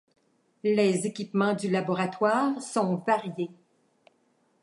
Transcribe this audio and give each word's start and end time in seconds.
Les 0.63 1.05
équipements 1.05 1.53
du 1.53 1.69
laboratoires 1.69 2.59
sont 2.59 2.95
variés. 3.07 3.51